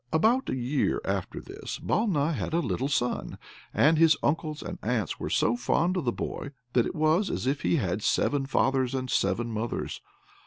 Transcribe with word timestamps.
About 0.11 0.49
a 0.49 0.55
year 0.55 0.99
after 1.05 1.39
this 1.39 1.77
Balna 1.77 2.33
had 2.33 2.53
a 2.55 2.59
little 2.59 2.87
son, 2.87 3.37
and 3.71 3.99
his 3.99 4.17
uncles 4.23 4.63
and 4.63 4.79
aunts 4.81 5.19
were 5.19 5.29
so 5.29 5.55
fond 5.55 5.95
of 5.95 6.05
the 6.05 6.11
boy 6.11 6.49
that 6.73 6.87
it 6.87 6.95
was 6.95 7.29
as 7.29 7.45
if 7.45 7.61
he 7.61 7.75
had 7.75 8.01
seven 8.01 8.47
fathers 8.47 8.95
and 8.95 9.11
seven 9.11 9.51
mothers. 9.51 10.01